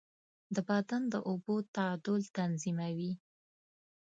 [0.55, 3.13] د بدن د اوبو تعادل تنظیموي.